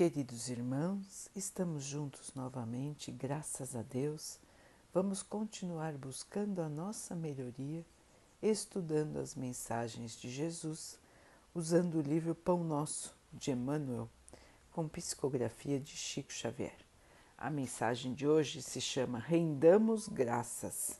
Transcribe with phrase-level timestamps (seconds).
[0.00, 4.38] Queridos irmãos, estamos juntos novamente, graças a Deus.
[4.94, 7.84] Vamos continuar buscando a nossa melhoria,
[8.40, 10.98] estudando as mensagens de Jesus,
[11.54, 14.08] usando o livro Pão Nosso de Emmanuel,
[14.72, 16.78] com psicografia de Chico Xavier.
[17.36, 20.98] A mensagem de hoje se chama Rendamos Graças.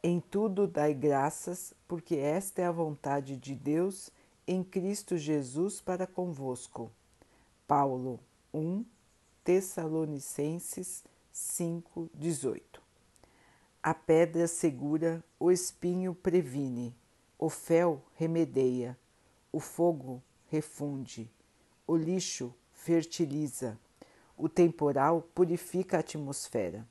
[0.00, 4.10] Em tudo dai graças, porque esta é a vontade de Deus
[4.46, 6.88] em Cristo Jesus para convosco.
[7.74, 8.20] Paulo
[8.52, 8.84] 1,
[9.42, 11.02] Tessalonicenses
[11.32, 12.82] 5, 18.
[13.82, 16.94] A pedra segura, o espinho previne,
[17.38, 18.94] o fel remedeia,
[19.50, 21.30] o fogo refunde,
[21.86, 23.80] o lixo fertiliza,
[24.36, 26.86] o temporal purifica a atmosfera,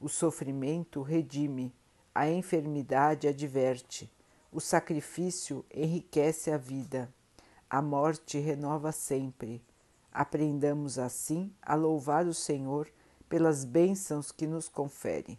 [0.00, 1.74] o sofrimento redime,
[2.14, 4.10] a enfermidade adverte,
[4.50, 7.12] o sacrifício enriquece a vida,
[7.68, 9.62] a morte renova sempre
[10.18, 12.88] Aprendamos assim a louvar o Senhor
[13.28, 15.38] pelas bênçãos que nos confere.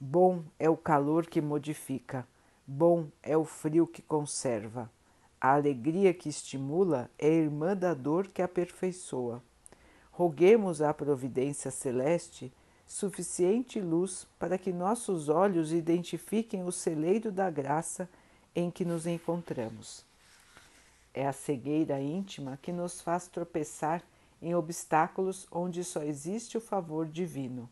[0.00, 2.26] Bom é o calor que modifica,
[2.66, 4.90] bom é o frio que conserva.
[5.38, 9.42] A alegria que estimula é irmã da dor que aperfeiçoa.
[10.10, 12.50] Roguemos à providência celeste
[12.86, 18.08] suficiente luz para que nossos olhos identifiquem o celeiro da graça
[18.56, 20.08] em que nos encontramos.
[21.12, 24.02] É a cegueira íntima que nos faz tropeçar
[24.40, 27.68] em obstáculos onde só existe o favor divino.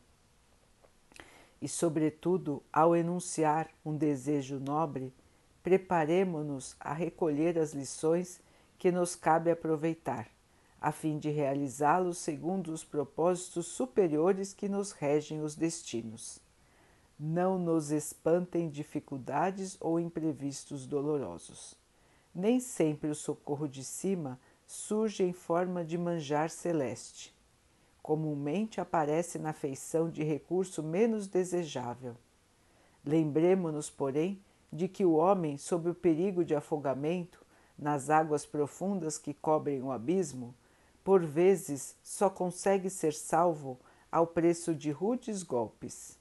[1.63, 5.13] E, sobretudo, ao enunciar um desejo nobre,
[5.63, 8.41] preparemo-nos a recolher as lições
[8.77, 10.29] que nos cabe aproveitar,
[10.81, 16.41] a fim de realizá-los segundo os propósitos superiores que nos regem os destinos.
[17.19, 21.77] Não nos espantem dificuldades ou imprevistos dolorosos
[22.35, 27.35] nem sempre o socorro de cima surge em forma de manjar celeste.
[28.03, 32.17] Comumente aparece na feição de recurso menos desejável.
[33.05, 34.41] Lembremo-nos, porém,
[34.73, 37.45] de que o homem, sob o perigo de afogamento
[37.79, 40.55] nas águas profundas que cobrem o abismo,
[41.03, 43.79] por vezes só consegue ser salvo
[44.13, 46.19] ao preço de rudes golpes.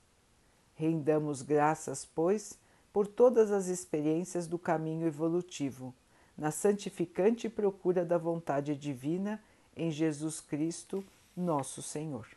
[0.75, 2.57] Rendamos graças, pois,
[2.97, 5.93] por todas as experiências do caminho evolutivo
[6.35, 9.39] na santificante procura da vontade divina
[9.75, 12.27] em Jesus Cristo, nosso Senhor.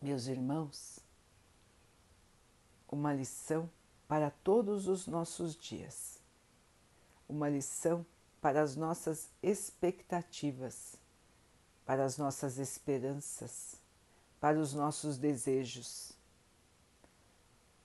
[0.00, 1.00] Meus irmãos,
[2.88, 3.68] uma lição
[4.06, 6.20] para todos os nossos dias,
[7.28, 8.06] uma lição
[8.40, 10.94] para as nossas expectativas,
[11.84, 13.82] para as nossas esperanças,
[14.40, 16.14] para os nossos desejos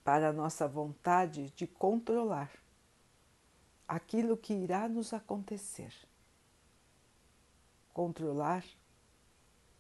[0.09, 2.51] para a nossa vontade de controlar
[3.87, 5.93] aquilo que irá nos acontecer.
[7.93, 8.65] Controlar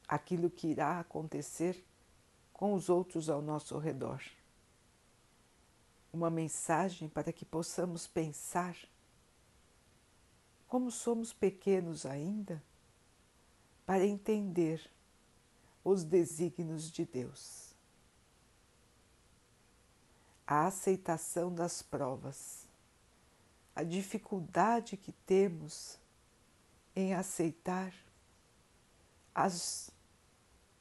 [0.07, 1.83] aquilo que irá acontecer
[2.53, 4.21] com os outros ao nosso redor.
[6.13, 8.77] Uma mensagem para que possamos pensar
[10.67, 12.61] como somos pequenos ainda,
[13.83, 14.79] para entender
[15.83, 17.69] os desígnios de Deus
[20.49, 22.67] a aceitação das provas,
[23.75, 25.99] a dificuldade que temos
[26.95, 27.93] em aceitar
[29.33, 29.91] as,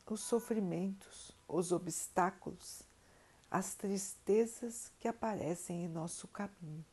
[0.07, 2.83] os sofrimentos, os obstáculos,
[3.51, 6.85] as tristezas que aparecem em nosso caminho.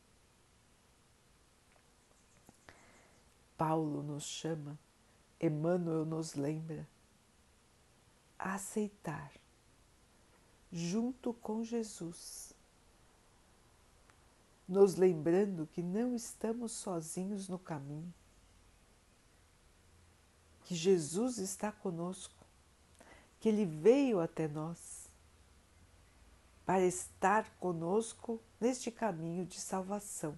[3.56, 4.78] Paulo nos chama,
[5.40, 6.86] Emmanuel nos lembra
[8.38, 9.32] a aceitar,
[10.72, 12.52] junto com Jesus,
[14.68, 18.12] nos lembrando que não estamos sozinhos no caminho,
[20.64, 22.44] que Jesus está conosco,
[23.38, 25.06] que Ele veio até nós
[26.64, 30.36] para estar conosco neste caminho de salvação.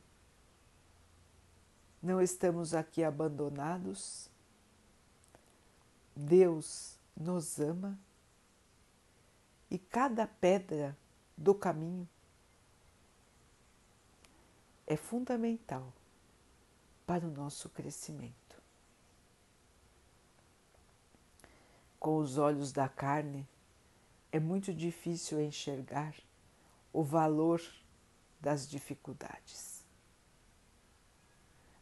[2.03, 4.29] Não estamos aqui abandonados.
[6.15, 7.99] Deus nos ama
[9.71, 10.97] e cada pedra
[11.37, 12.09] do caminho
[14.87, 15.93] é fundamental
[17.07, 18.35] para o nosso crescimento.
[21.99, 23.47] Com os olhos da carne,
[24.31, 26.15] é muito difícil enxergar
[26.93, 27.61] o valor
[28.41, 29.85] das dificuldades.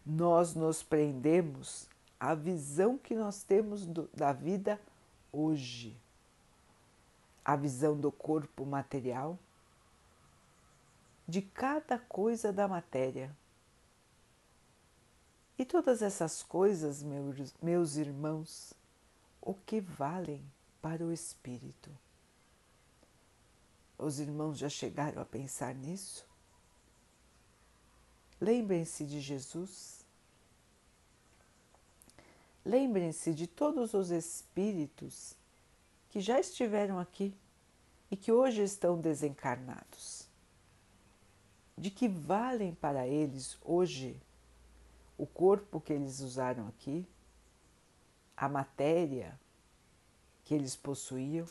[0.04, 4.80] Nós nos prendemos à visão que nós temos do, da vida
[5.32, 5.96] hoje,
[7.44, 9.38] a visão do corpo material,
[11.26, 13.36] de cada coisa da matéria.
[15.58, 18.74] E todas essas coisas, meus, meus irmãos,
[19.40, 20.44] o que valem
[20.82, 21.90] para o espírito?
[23.98, 26.26] Os irmãos já chegaram a pensar nisso?
[28.40, 29.95] Lembrem-se de Jesus.
[32.66, 35.36] Lembrem-se de todos os espíritos
[36.10, 37.32] que já estiveram aqui
[38.10, 40.26] e que hoje estão desencarnados.
[41.78, 44.20] De que valem para eles hoje
[45.16, 47.06] o corpo que eles usaram aqui,
[48.36, 49.38] a matéria
[50.44, 51.46] que eles possuíam?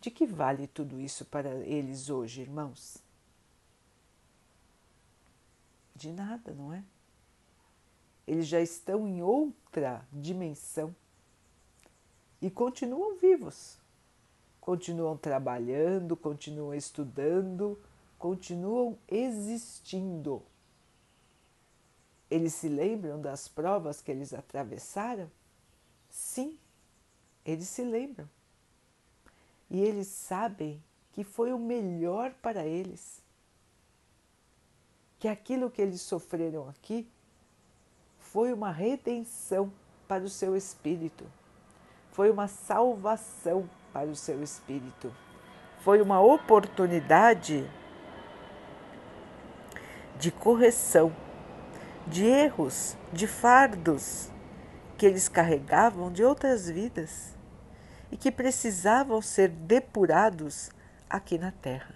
[0.00, 2.96] De que vale tudo isso para eles hoje, irmãos?
[5.94, 6.82] De nada, não é?
[8.26, 10.94] Eles já estão em outra dimensão
[12.40, 13.76] e continuam vivos,
[14.60, 17.78] continuam trabalhando, continuam estudando,
[18.18, 20.42] continuam existindo.
[22.30, 25.28] Eles se lembram das provas que eles atravessaram?
[26.08, 26.56] Sim,
[27.44, 28.28] eles se lembram.
[29.68, 30.82] E eles sabem
[31.12, 33.20] que foi o melhor para eles.
[35.18, 37.08] Que aquilo que eles sofreram aqui
[38.32, 39.72] foi uma redenção
[40.06, 41.24] para o seu espírito,
[42.12, 45.12] foi uma salvação para o seu espírito,
[45.80, 47.68] foi uma oportunidade
[50.16, 51.14] de correção
[52.06, 54.30] de erros, de fardos
[54.96, 57.34] que eles carregavam de outras vidas
[58.12, 60.70] e que precisavam ser depurados
[61.08, 61.94] aqui na Terra.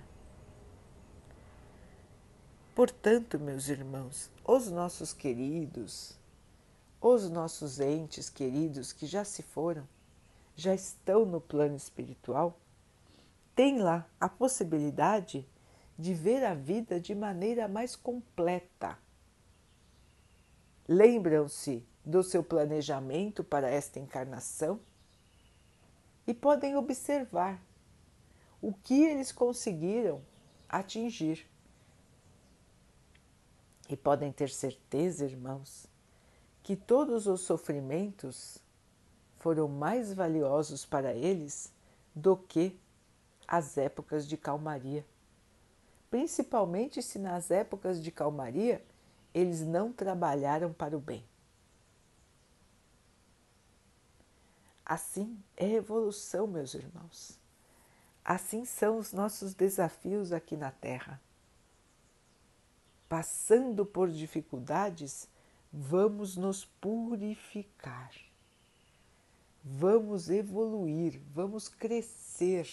[2.74, 6.18] Portanto, meus irmãos, os nossos queridos,
[7.06, 9.86] os nossos entes queridos que já se foram,
[10.56, 12.58] já estão no plano espiritual,
[13.54, 15.46] têm lá a possibilidade
[15.98, 18.98] de ver a vida de maneira mais completa.
[20.88, 24.80] Lembram-se do seu planejamento para esta encarnação?
[26.26, 27.60] e podem observar
[28.60, 30.22] o que eles conseguiram
[30.68, 31.46] atingir.
[33.88, 35.86] E podem ter certeza, irmãos,
[36.64, 38.58] que todos os sofrimentos
[39.38, 41.70] foram mais valiosos para eles
[42.14, 42.80] do que
[43.46, 45.04] as épocas de calmaria.
[46.10, 48.82] Principalmente se nas épocas de calmaria
[49.34, 51.22] eles não trabalharam para o bem.
[54.86, 57.38] Assim é evolução, meus irmãos.
[58.24, 61.20] Assim são os nossos desafios aqui na Terra.
[63.06, 65.28] Passando por dificuldades,
[65.76, 68.12] vamos nos purificar,
[69.64, 72.68] vamos evoluir, vamos crescer.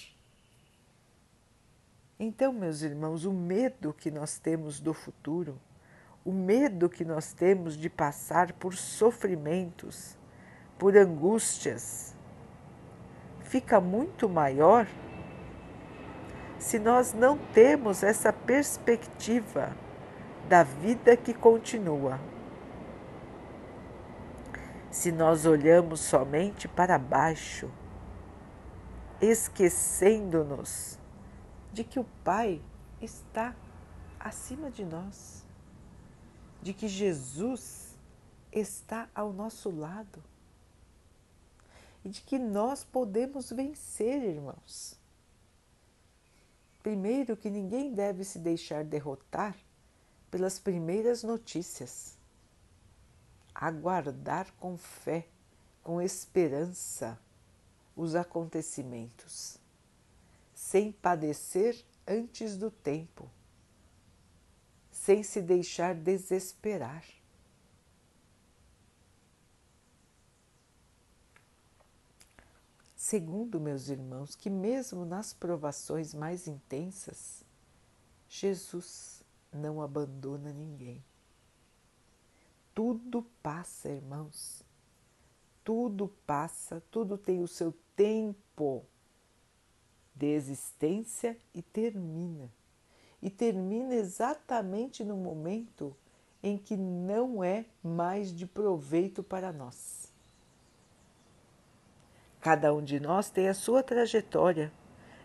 [2.20, 5.60] Então, meus irmãos, o medo que nós temos do futuro,
[6.24, 10.16] o medo que nós temos de passar por sofrimentos,
[10.78, 12.16] por angústias
[13.42, 14.88] fica muito maior
[16.60, 19.76] se nós não temos essa perspectiva
[20.48, 22.20] da vida que continua.
[24.92, 27.72] Se nós olhamos somente para baixo,
[29.22, 31.00] esquecendo-nos
[31.72, 32.62] de que o Pai
[33.02, 33.56] está
[34.20, 35.46] acima de nós,
[36.62, 37.98] de que Jesus
[38.52, 40.22] está ao nosso lado
[42.04, 45.00] e de que nós podemos vencer, irmãos.
[46.84, 49.56] Primeiro, que ninguém deve se deixar derrotar
[50.30, 52.20] pelas primeiras notícias.
[53.54, 55.28] Aguardar com fé,
[55.84, 57.20] com esperança,
[57.96, 59.58] os acontecimentos,
[60.54, 63.30] sem padecer antes do tempo,
[64.92, 67.04] sem se deixar desesperar.
[72.96, 77.44] Segundo, meus irmãos, que mesmo nas provações mais intensas,
[78.30, 81.04] Jesus não abandona ninguém.
[82.74, 84.64] Tudo passa, irmãos.
[85.64, 88.86] Tudo passa, tudo tem o seu tempo
[90.16, 92.52] de existência e termina.
[93.22, 95.96] E termina exatamente no momento
[96.42, 100.12] em que não é mais de proveito para nós.
[102.40, 104.74] Cada um de nós tem a sua trajetória.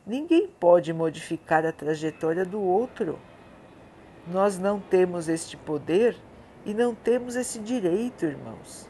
[0.06, 3.18] Ninguém pode modificar a trajetória do outro.
[4.26, 6.16] Nós não temos este poder
[6.66, 8.88] e não temos esse direito, irmãos.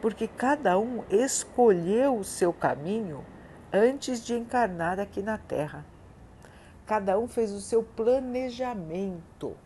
[0.00, 3.26] Porque cada um escolheu o seu caminho
[3.72, 5.84] antes de encarnar aqui na Terra.
[6.86, 9.56] Cada um fez o seu planejamento.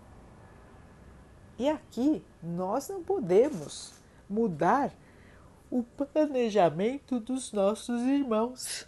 [1.59, 3.92] E aqui nós não podemos
[4.26, 4.90] mudar
[5.71, 8.87] o planejamento dos nossos irmãos.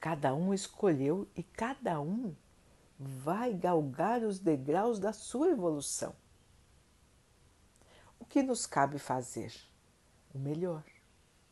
[0.00, 2.34] Cada um escolheu e cada um
[3.02, 6.14] vai galgar os degraus da sua evolução.
[8.18, 9.54] O que nos cabe fazer?
[10.34, 10.84] O melhor: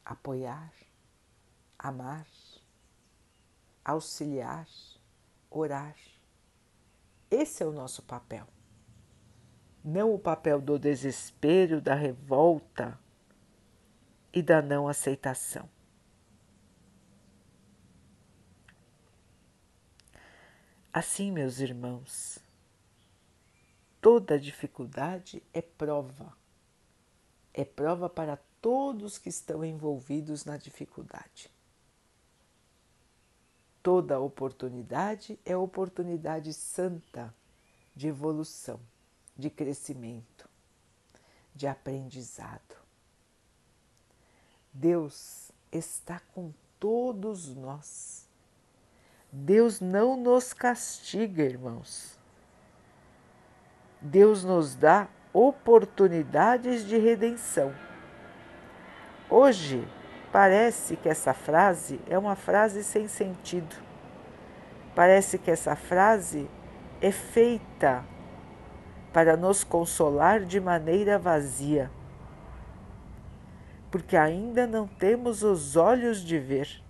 [0.05, 0.71] apoiar,
[1.79, 2.27] amar,
[3.83, 4.69] auxiliar,
[5.49, 5.97] orar.
[7.31, 8.47] Esse é o nosso papel.
[9.83, 12.99] Não o papel do desespero, da revolta
[14.35, 15.69] e da não aceitação.
[20.99, 22.41] Assim, meus irmãos,
[24.01, 26.37] toda dificuldade é prova.
[27.55, 31.49] É prova para todos que estão envolvidos na dificuldade.
[33.81, 37.33] Toda oportunidade é oportunidade santa
[37.95, 38.81] de evolução,
[39.37, 40.49] de crescimento,
[41.55, 42.75] de aprendizado.
[44.73, 48.28] Deus está com todos nós
[49.31, 52.19] Deus não nos castiga, irmãos.
[54.01, 57.75] Deus nos dá oportunidades de redenção.
[59.29, 59.87] Hoje,
[60.33, 63.77] parece que essa frase é uma frase sem sentido.
[64.95, 66.49] Parece que essa frase
[67.01, 68.05] é feita
[69.13, 71.91] para nos consolar de maneira vazia,
[73.91, 76.83] porque ainda não temos os olhos de ver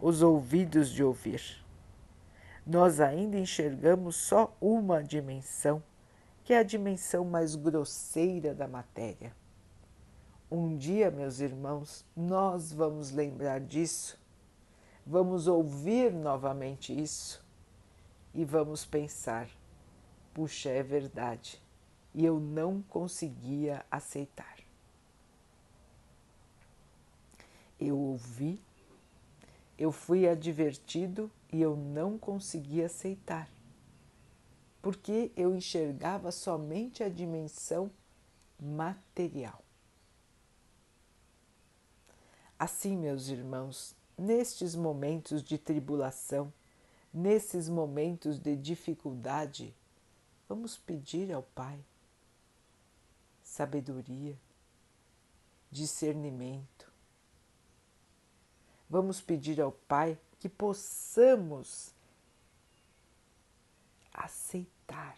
[0.00, 1.64] os ouvidos de ouvir.
[2.66, 5.82] Nós ainda enxergamos só uma dimensão,
[6.44, 9.34] que é a dimensão mais grosseira da matéria.
[10.50, 14.18] Um dia, meus irmãos, nós vamos lembrar disso,
[15.06, 17.44] vamos ouvir novamente isso
[18.34, 19.48] e vamos pensar:
[20.32, 21.62] puxa, é verdade,
[22.14, 24.56] e eu não conseguia aceitar.
[27.78, 28.62] Eu ouvi
[29.78, 33.48] eu fui advertido e eu não consegui aceitar,
[34.82, 37.90] porque eu enxergava somente a dimensão
[38.58, 39.64] material.
[42.58, 46.52] Assim, meus irmãos, nestes momentos de tribulação,
[47.14, 49.72] nesses momentos de dificuldade,
[50.48, 51.78] vamos pedir ao Pai
[53.48, 54.38] sabedoria,
[55.70, 56.87] discernimento,
[58.90, 61.92] Vamos pedir ao Pai que possamos
[64.14, 65.16] aceitar.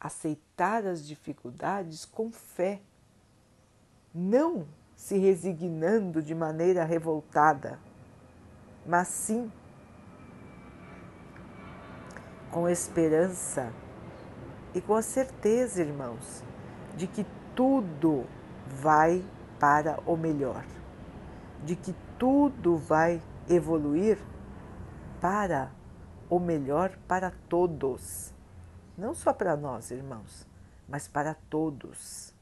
[0.00, 2.80] Aceitar as dificuldades com fé,
[4.14, 4.66] não
[4.96, 7.78] se resignando de maneira revoltada,
[8.86, 9.50] mas sim
[12.50, 13.72] com esperança
[14.74, 16.42] e com a certeza, irmãos,
[16.96, 18.24] de que tudo
[18.66, 19.24] vai
[19.58, 20.64] para o melhor
[21.64, 24.18] de que tudo vai evoluir
[25.20, 25.72] para
[26.30, 28.32] o melhor para todos.
[28.96, 30.46] Não só para nós, irmãos,
[30.88, 32.34] mas para todos.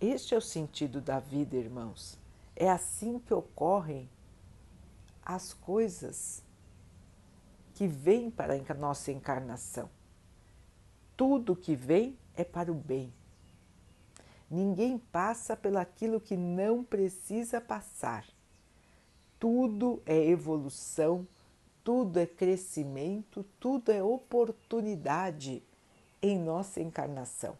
[0.00, 2.18] Este é o sentido da vida, irmãos.
[2.54, 4.08] É assim que ocorrem
[5.24, 6.42] as coisas
[7.74, 9.88] que vêm para a nossa encarnação.
[11.16, 13.12] Tudo que vem é para o bem.
[14.50, 18.24] Ninguém passa pelaquilo que não precisa passar.
[19.38, 21.26] Tudo é evolução,
[21.84, 25.62] tudo é crescimento, tudo é oportunidade
[26.22, 27.56] em nossa encarnação.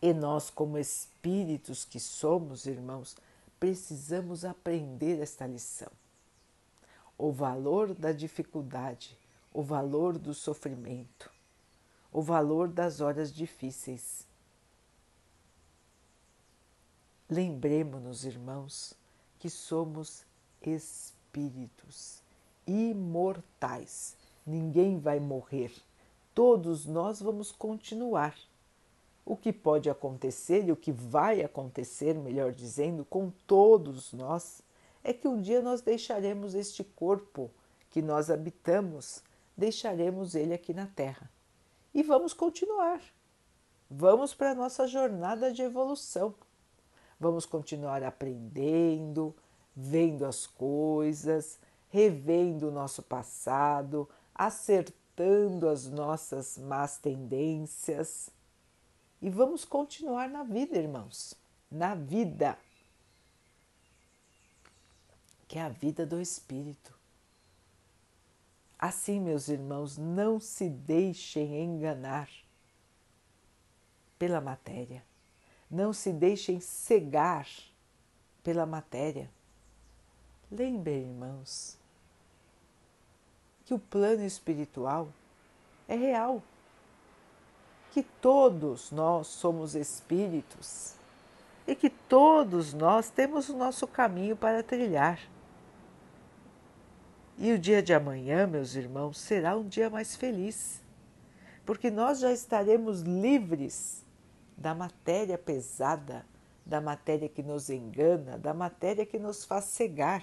[0.00, 3.16] E nós, como espíritos que somos, irmãos,
[3.58, 5.90] precisamos aprender esta lição.
[7.18, 9.18] O valor da dificuldade,
[9.52, 11.30] o valor do sofrimento
[12.12, 14.26] o valor das horas difíceis.
[17.28, 18.94] Lembremos-nos, irmãos,
[19.38, 20.24] que somos
[20.60, 22.20] espíritos
[22.66, 24.16] imortais.
[24.44, 25.72] Ninguém vai morrer.
[26.34, 28.36] Todos nós vamos continuar.
[29.24, 34.60] O que pode acontecer e o que vai acontecer, melhor dizendo, com todos nós,
[35.04, 37.48] é que um dia nós deixaremos este corpo
[37.90, 39.22] que nós habitamos,
[39.56, 41.30] deixaremos ele aqui na Terra
[41.94, 43.00] e vamos continuar.
[43.90, 46.34] Vamos para a nossa jornada de evolução.
[47.18, 49.34] Vamos continuar aprendendo,
[49.74, 58.30] vendo as coisas, revendo o nosso passado, acertando as nossas más tendências.
[59.20, 61.34] E vamos continuar na vida, irmãos,
[61.70, 62.56] na vida.
[65.46, 66.99] que é a vida do espírito.
[68.82, 72.30] Assim, meus irmãos, não se deixem enganar
[74.18, 75.04] pela matéria,
[75.70, 77.46] não se deixem cegar
[78.42, 79.30] pela matéria.
[80.50, 81.76] Lembrem, irmãos,
[83.66, 85.08] que o plano espiritual
[85.86, 86.42] é real,
[87.92, 90.94] que todos nós somos espíritos
[91.66, 95.20] e que todos nós temos o nosso caminho para trilhar.
[97.40, 100.82] E o dia de amanhã, meus irmãos, será um dia mais feliz,
[101.64, 104.04] porque nós já estaremos livres
[104.58, 106.26] da matéria pesada,
[106.66, 110.22] da matéria que nos engana, da matéria que nos faz cegar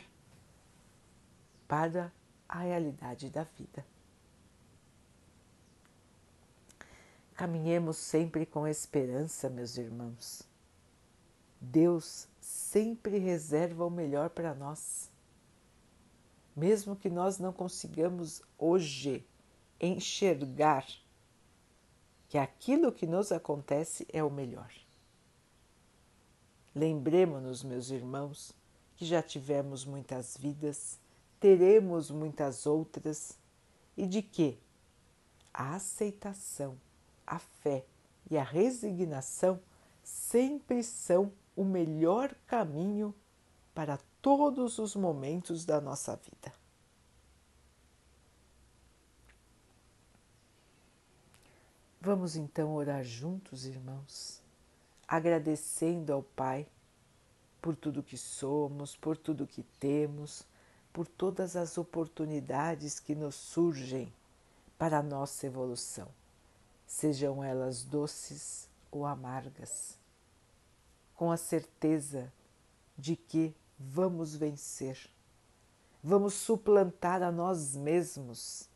[1.68, 2.14] para
[2.48, 3.84] a realidade da vida.
[7.34, 10.44] Caminhemos sempre com esperança, meus irmãos.
[11.60, 15.10] Deus sempre reserva o melhor para nós.
[16.58, 19.26] Mesmo que nós não consigamos hoje
[19.80, 20.86] enxergar
[22.28, 24.74] que aquilo que nos acontece é o melhor.
[26.76, 28.52] Lembremos-nos, meus irmãos,
[28.98, 31.00] que já tivemos muitas vidas
[31.40, 33.38] teremos muitas outras
[33.96, 34.60] e de que
[35.54, 36.78] a aceitação,
[37.26, 37.86] a fé
[38.30, 39.60] e a resignação
[40.04, 43.14] sempre são o melhor caminho
[43.74, 46.54] para todos os momentos da nossa vida.
[52.00, 54.42] Vamos então orar juntos, irmãos,
[55.08, 56.68] agradecendo ao Pai
[57.62, 60.46] por tudo que somos, por tudo que temos
[60.98, 64.12] por todas as oportunidades que nos surgem
[64.80, 66.08] para a nossa evolução,
[66.88, 69.96] sejam elas doces ou amargas,
[71.14, 72.34] com a certeza
[72.98, 75.10] de que vamos vencer,
[76.04, 78.68] vamos suplantar a nós mesmos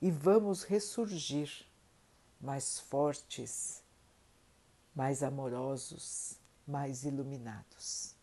[0.00, 1.66] e vamos ressurgir
[2.40, 3.82] mais fortes,
[4.94, 8.14] mais amorosos, mais iluminados.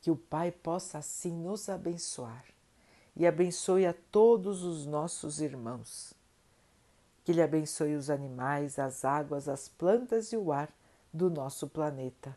[0.00, 2.44] Que o Pai possa assim nos abençoar
[3.14, 6.14] e abençoe a todos os nossos irmãos.
[7.24, 10.72] Que Ele abençoe os animais, as águas, as plantas e o ar
[11.12, 12.36] do nosso planeta